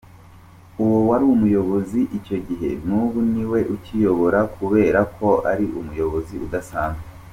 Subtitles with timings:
[0.83, 7.07] Uwo wari umuyobozi icyo gihe n’ubu niwe ukiyobora kubera ko ari umuyobozi udasanzwe.